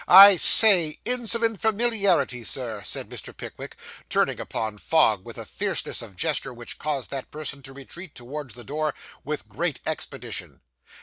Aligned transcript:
I 0.07 0.35
say 0.37 0.97
insolent 1.05 1.61
familiarity, 1.61 2.43
sir,' 2.43 2.81
said 2.83 3.07
Mr. 3.07 3.37
Pickwick, 3.37 3.75
turning 4.09 4.39
upon 4.39 4.79
Fogg 4.79 5.23
with 5.23 5.37
a 5.37 5.45
fierceness 5.45 6.01
of 6.01 6.15
gesture 6.15 6.55
which 6.55 6.79
caused 6.79 7.11
that 7.11 7.29
person 7.29 7.61
to 7.61 7.71
retreat 7.71 8.15
towards 8.15 8.55
the 8.55 8.63
door 8.63 8.95
with 9.23 9.47
great 9.47 9.79
expedition. 9.85 10.61